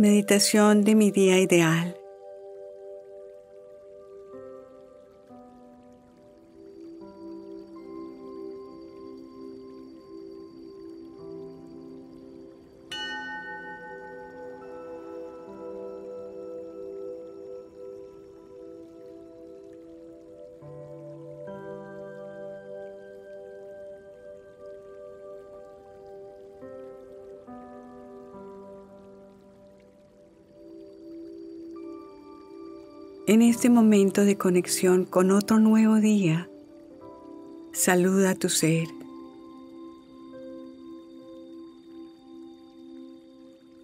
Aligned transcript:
Meditación 0.00 0.82
de 0.82 0.94
mi 0.94 1.10
día 1.10 1.38
ideal. 1.38 1.99
En 33.30 33.42
este 33.42 33.70
momento 33.70 34.24
de 34.24 34.36
conexión 34.36 35.04
con 35.04 35.30
otro 35.30 35.60
nuevo 35.60 36.00
día, 36.00 36.50
saluda 37.72 38.30
a 38.30 38.34
tu 38.34 38.48
ser. 38.48 38.88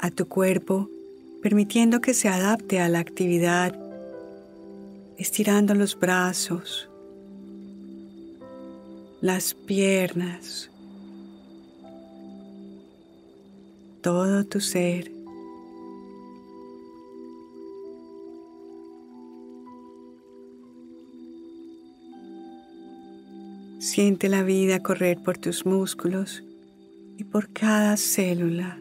A 0.00 0.10
tu 0.10 0.26
cuerpo, 0.26 0.90
permitiendo 1.40 2.00
que 2.00 2.14
se 2.14 2.28
adapte 2.28 2.80
a 2.80 2.88
la 2.88 2.98
actividad, 2.98 3.78
estirando 5.18 5.76
los 5.76 5.96
brazos, 5.96 6.88
las 9.20 9.54
piernas, 9.54 10.68
todo 14.02 14.44
tu 14.46 14.58
ser. 14.58 15.17
Siente 23.90 24.28
la 24.28 24.42
vida 24.42 24.82
correr 24.82 25.16
por 25.22 25.38
tus 25.38 25.64
músculos 25.64 26.44
y 27.16 27.24
por 27.24 27.48
cada 27.54 27.96
célula. 27.96 28.78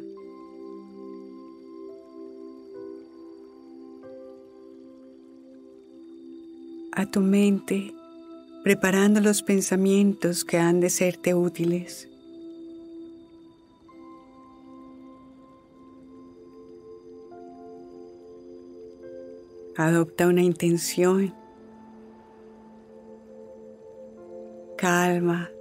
A 6.91 7.05
tu 7.05 7.21
mente, 7.21 7.93
preparando 8.65 9.21
los 9.21 9.43
pensamientos 9.43 10.43
que 10.43 10.57
han 10.57 10.81
de 10.81 10.89
serte 10.89 11.33
útiles. 11.33 12.09
Adopta 19.77 20.27
una 20.27 20.43
intención 20.43 21.33
calma, 24.87 25.51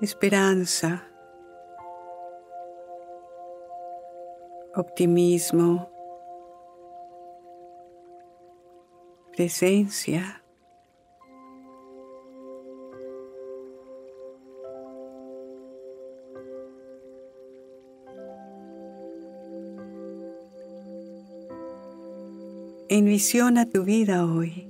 esperanza, 0.00 1.04
optimismo, 4.74 5.90
presencia. 9.36 10.42
Envisiona 22.88 23.68
tu 23.68 23.84
vida 23.84 24.24
hoy. 24.24 24.67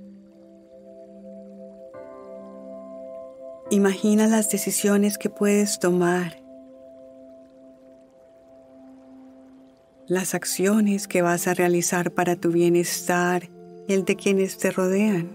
Imagina 3.88 4.26
las 4.26 4.50
decisiones 4.50 5.16
que 5.16 5.30
puedes 5.30 5.78
tomar, 5.78 6.36
las 10.06 10.34
acciones 10.34 11.08
que 11.08 11.22
vas 11.22 11.48
a 11.48 11.54
realizar 11.54 12.10
para 12.10 12.36
tu 12.36 12.50
bienestar 12.52 13.48
y 13.88 13.94
el 13.94 14.04
de 14.04 14.14
quienes 14.14 14.58
te 14.58 14.72
rodean. 14.72 15.30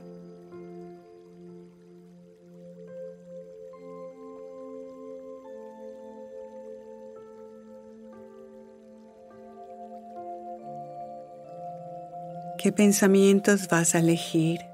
¿Qué 12.60 12.72
pensamientos 12.72 13.68
vas 13.68 13.96
a 13.96 14.00
elegir? 14.00 14.73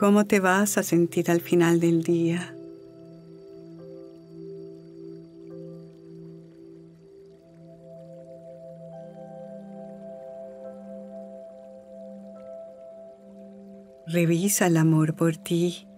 ¿Cómo 0.00 0.24
te 0.24 0.40
vas 0.40 0.78
a 0.78 0.82
sentir 0.82 1.30
al 1.30 1.42
final 1.42 1.78
del 1.78 2.02
día? 2.02 2.54
Revisa 14.06 14.68
el 14.68 14.78
amor 14.78 15.14
por 15.14 15.36
ti 15.36 15.89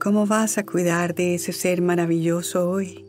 ¿Cómo 0.00 0.26
vas 0.26 0.58
a 0.58 0.64
cuidar 0.64 1.16
de 1.16 1.34
ese 1.34 1.52
ser 1.52 1.82
maravilloso 1.82 2.70
hoy? 2.70 3.04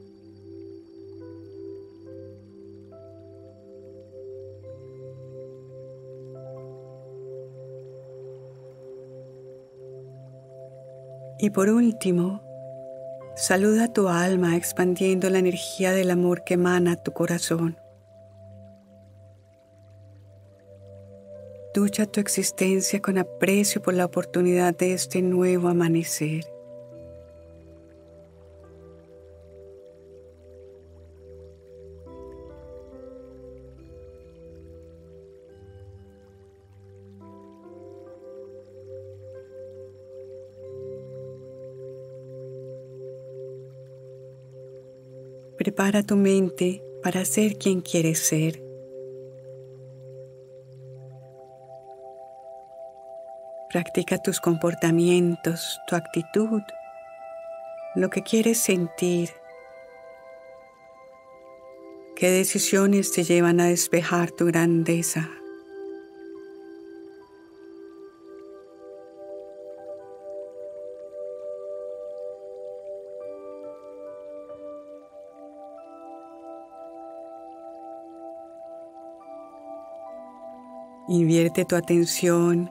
Y 11.37 11.51
por 11.51 11.69
último, 11.69 12.41
saluda 13.35 13.85
a 13.85 13.93
tu 13.93 14.07
alma 14.07 14.57
expandiendo 14.57 15.29
la 15.29 15.37
energía 15.37 15.91
del 15.91 16.09
amor 16.09 16.43
que 16.43 16.55
emana 16.55 16.95
tu 16.95 17.11
corazón. 17.11 17.77
Ducha 21.75 22.07
tu 22.07 22.19
existencia 22.19 22.99
con 22.99 23.19
aprecio 23.19 23.79
por 23.79 23.93
la 23.93 24.05
oportunidad 24.05 24.75
de 24.75 24.93
este 24.93 25.21
nuevo 25.21 25.67
amanecer. 25.67 26.58
Prepara 45.79 46.03
tu 46.03 46.17
mente 46.17 46.83
para 47.01 47.23
ser 47.23 47.57
quien 47.57 47.79
quieres 47.79 48.19
ser. 48.19 48.61
Practica 53.69 54.17
tus 54.17 54.41
comportamientos, 54.41 55.79
tu 55.87 55.95
actitud, 55.95 56.61
lo 57.95 58.09
que 58.09 58.23
quieres 58.23 58.57
sentir. 58.57 59.29
¿Qué 62.17 62.29
decisiones 62.29 63.13
te 63.13 63.23
llevan 63.23 63.61
a 63.61 63.67
despejar 63.67 64.31
tu 64.31 64.47
grandeza? 64.47 65.29
Invierte 81.11 81.65
tu 81.65 81.75
atención, 81.75 82.69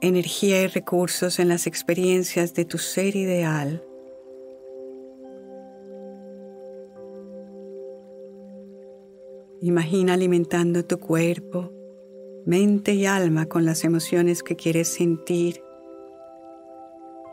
energía 0.00 0.60
y 0.60 0.66
recursos 0.66 1.38
en 1.38 1.48
las 1.48 1.68
experiencias 1.68 2.52
de 2.52 2.64
tu 2.64 2.78
ser 2.78 3.14
ideal. 3.14 3.84
Imagina 9.60 10.14
alimentando 10.14 10.84
tu 10.84 10.98
cuerpo, 10.98 11.70
mente 12.44 12.94
y 12.94 13.06
alma 13.06 13.46
con 13.46 13.64
las 13.64 13.84
emociones 13.84 14.42
que 14.42 14.56
quieres 14.56 14.88
sentir 14.88 15.62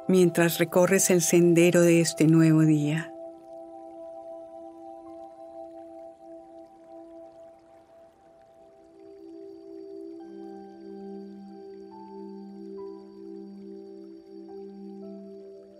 mientras 0.07 0.59
recorres 0.59 1.09
el 1.09 1.23
sendero 1.23 1.81
de 1.81 1.99
este 1.99 2.27
nuevo 2.27 2.61
día. 2.61 3.11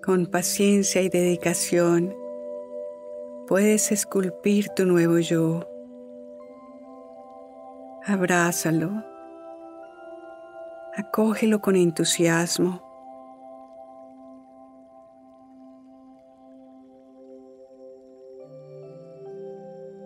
Con 0.08 0.26
paciencia 0.26 1.02
y 1.02 1.10
dedicación 1.10 2.16
puedes 3.46 3.92
esculpir 3.92 4.70
tu 4.70 4.86
nuevo 4.86 5.20
yo. 5.20 5.68
Abrázalo. 8.06 9.04
Acógelo 10.96 11.60
con 11.60 11.76
entusiasmo. 11.76 12.82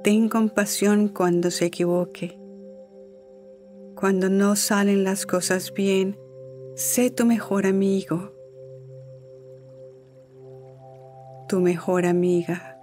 Ten 0.03 0.29
compasión 0.29 1.09
cuando 1.09 1.51
se 1.51 1.67
equivoque. 1.67 2.39
Cuando 3.93 4.31
no 4.31 4.55
salen 4.55 5.03
las 5.03 5.27
cosas 5.27 5.71
bien, 5.71 6.17
sé 6.73 7.11
tu 7.11 7.27
mejor 7.27 7.67
amigo 7.67 8.40
tu 11.51 11.59
mejor 11.59 12.05
amiga. 12.05 12.77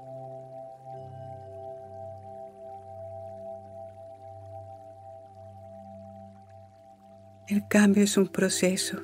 El 7.47 7.67
cambio 7.67 8.05
es 8.05 8.19
un 8.19 8.29
proceso. 8.29 8.99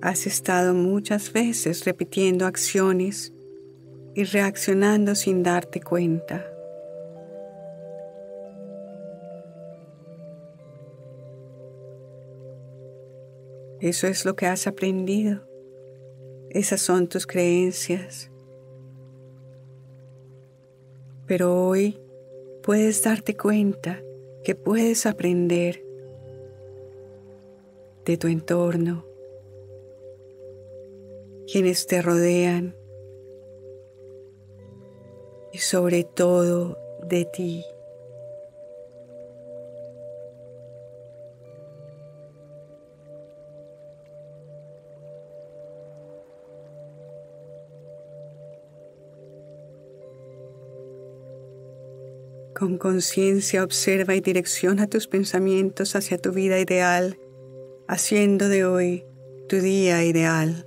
Has 0.00 0.26
estado 0.26 0.72
muchas 0.72 1.34
veces 1.34 1.84
repitiendo 1.84 2.46
acciones 2.46 3.34
y 4.14 4.24
reaccionando 4.24 5.14
sin 5.14 5.42
darte 5.42 5.82
cuenta. 5.82 6.46
Eso 13.82 14.06
es 14.06 14.24
lo 14.24 14.34
que 14.34 14.46
has 14.46 14.66
aprendido. 14.66 15.55
Esas 16.56 16.80
son 16.80 17.06
tus 17.06 17.26
creencias. 17.26 18.30
Pero 21.26 21.54
hoy 21.54 22.00
puedes 22.62 23.02
darte 23.02 23.36
cuenta 23.36 24.00
que 24.42 24.54
puedes 24.54 25.04
aprender 25.04 25.84
de 28.06 28.16
tu 28.16 28.28
entorno, 28.28 29.04
quienes 31.46 31.86
te 31.86 32.00
rodean 32.00 32.74
y 35.52 35.58
sobre 35.58 36.04
todo 36.04 36.78
de 37.06 37.26
ti. 37.26 37.64
Con 52.58 52.78
conciencia 52.78 53.62
observa 53.62 54.14
y 54.14 54.22
direcciona 54.22 54.86
tus 54.86 55.08
pensamientos 55.08 55.94
hacia 55.94 56.16
tu 56.16 56.32
vida 56.32 56.58
ideal, 56.58 57.18
haciendo 57.86 58.48
de 58.48 58.64
hoy 58.64 59.04
tu 59.46 59.56
día 59.56 60.02
ideal. 60.02 60.65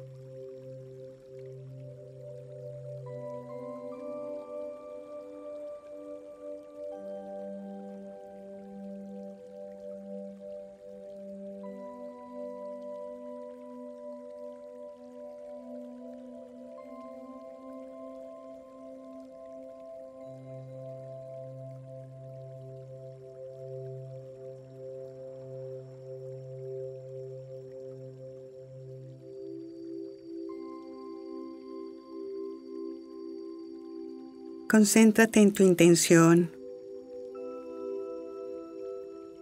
Concéntrate 34.70 35.40
en 35.40 35.52
tu 35.52 35.64
intención. 35.64 36.52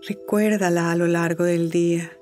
Recuérdala 0.08 0.90
a 0.90 0.96
lo 0.96 1.06
largo 1.06 1.44
del 1.44 1.70
día. 1.70 2.18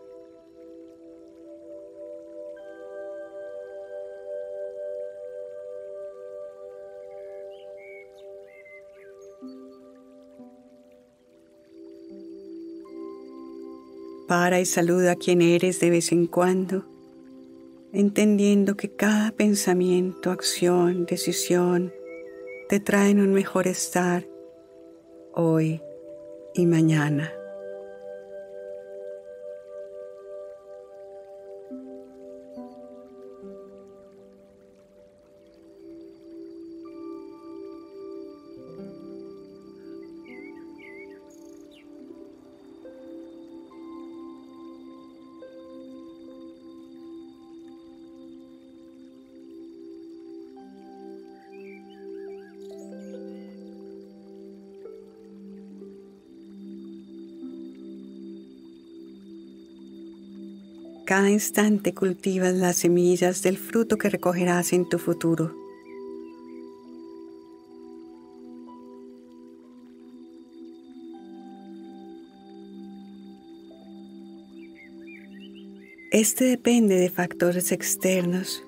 Para 14.28 14.60
y 14.60 14.66
saluda 14.66 15.12
a 15.12 15.16
quien 15.16 15.44
eres 15.44 15.80
de 15.80 15.92
vez 15.92 16.12
en 16.12 16.26
cuando, 16.26 16.86
entendiendo 17.94 18.76
que 18.76 18.90
cada 18.90 19.30
pensamiento, 19.30 20.32
acción, 20.32 21.06
decisión, 21.06 21.94
te 22.68 22.80
traen 22.80 23.20
un 23.20 23.34
mejor 23.34 23.68
estar 23.68 24.26
hoy 25.34 25.82
y 26.54 26.66
mañana. 26.66 27.32
Cada 61.06 61.30
instante 61.30 61.94
cultivas 61.94 62.56
las 62.56 62.78
semillas 62.78 63.44
del 63.44 63.58
fruto 63.60 64.00
que 64.00 64.10
recogerás 64.10 64.74
en 64.74 64.90
tu 64.90 64.98
futuro. 64.98 65.56
Este 76.12 76.46
depende 76.46 76.96
de 76.96 77.12
factores 77.12 77.72
externos 77.72 78.64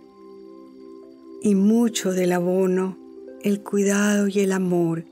y 1.41 1.55
mucho 1.55 2.11
del 2.11 2.33
abono, 2.33 2.99
el 3.41 3.61
cuidado 3.61 4.27
y 4.27 4.41
el 4.41 4.51
amor 4.51 5.05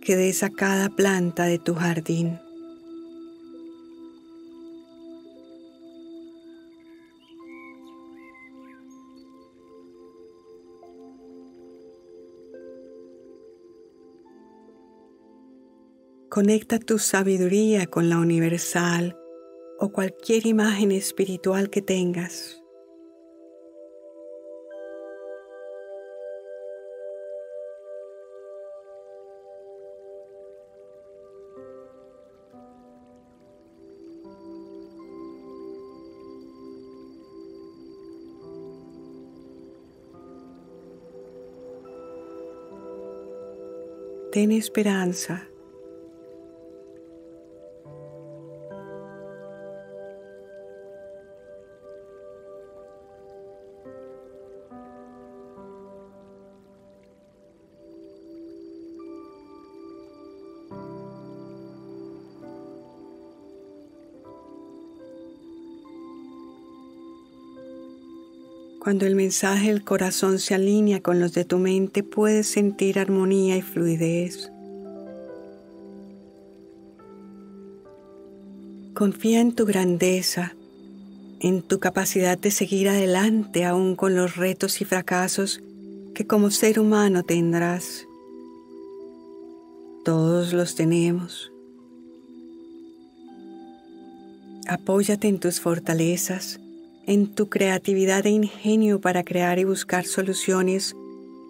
que 0.00 0.16
des 0.16 0.42
a 0.42 0.50
cada 0.50 0.88
planta 0.88 1.44
de 1.44 1.60
tu 1.60 1.74
jardín. 1.74 2.38
Conecta 16.34 16.80
tu 16.80 16.98
sabiduría 16.98 17.86
con 17.86 18.10
la 18.10 18.18
universal 18.18 19.16
o 19.78 19.92
cualquier 19.92 20.48
imagen 20.48 20.90
espiritual 20.90 21.70
que 21.70 21.80
tengas. 21.80 22.60
Ten 44.32 44.50
esperanza 44.50 45.48
Cuando 68.84 69.06
el 69.06 69.14
mensaje 69.14 69.68
del 69.68 69.82
corazón 69.82 70.38
se 70.38 70.54
alinea 70.54 71.00
con 71.00 71.18
los 71.18 71.32
de 71.32 71.46
tu 71.46 71.56
mente, 71.56 72.02
puedes 72.02 72.48
sentir 72.48 72.98
armonía 72.98 73.56
y 73.56 73.62
fluidez. 73.62 74.52
Confía 78.92 79.40
en 79.40 79.54
tu 79.54 79.64
grandeza, 79.64 80.54
en 81.40 81.62
tu 81.62 81.80
capacidad 81.80 82.36
de 82.36 82.50
seguir 82.50 82.90
adelante 82.90 83.64
aún 83.64 83.96
con 83.96 84.14
los 84.14 84.36
retos 84.36 84.82
y 84.82 84.84
fracasos 84.84 85.62
que 86.14 86.26
como 86.26 86.50
ser 86.50 86.78
humano 86.78 87.22
tendrás. 87.22 88.06
Todos 90.04 90.52
los 90.52 90.74
tenemos. 90.74 91.50
Apóyate 94.68 95.28
en 95.28 95.40
tus 95.40 95.58
fortalezas 95.58 96.60
en 97.06 97.34
tu 97.34 97.48
creatividad 97.48 98.26
e 98.26 98.30
ingenio 98.30 99.00
para 99.00 99.24
crear 99.24 99.58
y 99.58 99.64
buscar 99.64 100.04
soluciones 100.04 100.94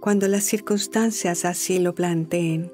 cuando 0.01 0.29
las 0.29 0.45
circunstancias 0.45 1.45
así 1.45 1.79
lo 1.79 1.95
planteen. 1.95 2.71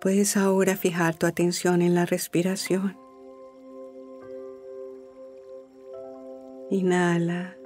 Puedes 0.00 0.36
ahora 0.36 0.76
fijar 0.76 1.16
tu 1.16 1.26
atención 1.26 1.82
en 1.82 1.94
la 1.94 2.06
respiración. 2.06 2.96
Inhala 6.70 7.56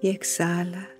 y 0.00 0.08
exhala. 0.08 0.93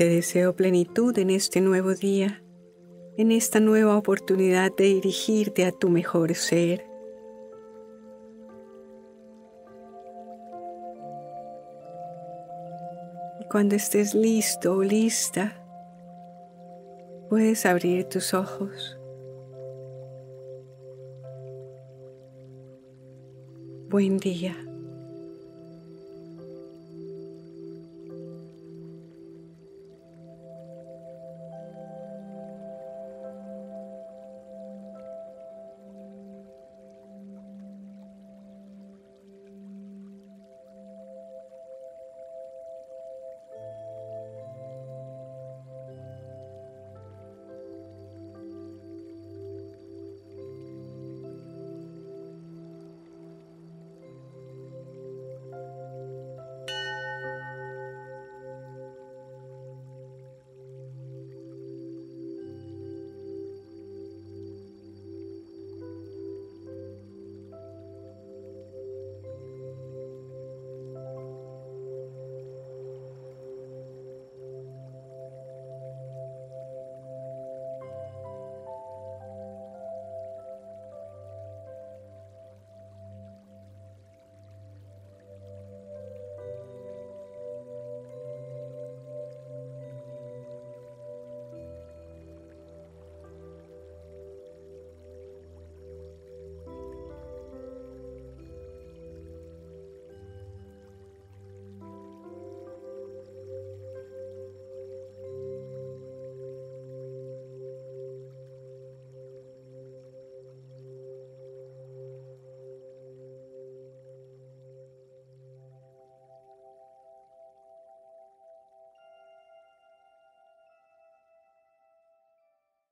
Te 0.00 0.08
deseo 0.08 0.56
plenitud 0.56 1.18
en 1.18 1.28
este 1.28 1.60
nuevo 1.60 1.92
día, 1.92 2.42
en 3.18 3.30
esta 3.30 3.60
nueva 3.60 3.98
oportunidad 3.98 4.74
de 4.74 4.84
dirigirte 4.84 5.66
a 5.66 5.72
tu 5.72 5.90
mejor 5.90 6.34
ser. 6.34 6.86
Cuando 13.50 13.74
estés 13.74 14.14
listo 14.14 14.74
o 14.74 14.82
lista, 14.82 15.62
puedes 17.28 17.66
abrir 17.66 18.04
tus 18.04 18.32
ojos. 18.32 18.98
Buen 23.90 24.16
día. 24.16 24.69